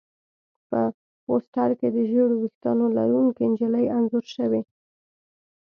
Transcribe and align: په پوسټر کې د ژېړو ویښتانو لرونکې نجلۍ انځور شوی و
په 0.69 0.79
پوسټر 1.25 1.69
کې 1.79 1.87
د 1.95 1.97
ژېړو 2.09 2.35
ویښتانو 2.41 2.85
لرونکې 2.97 3.43
نجلۍ 3.51 3.85
انځور 3.97 4.25
شوی 4.35 4.61
و 4.65 4.67